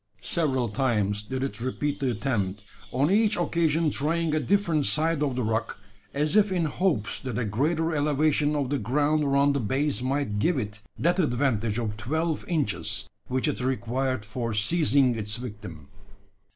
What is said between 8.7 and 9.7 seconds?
the ground around the